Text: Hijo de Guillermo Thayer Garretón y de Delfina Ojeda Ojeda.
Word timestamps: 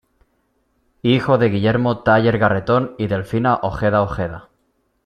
Hijo 1.03 1.37
de 1.37 1.49
Guillermo 1.49 1.99
Thayer 1.99 2.39
Garretón 2.39 2.95
y 2.97 3.05
de 3.05 3.17
Delfina 3.17 3.59
Ojeda 3.61 4.01
Ojeda. 4.01 4.49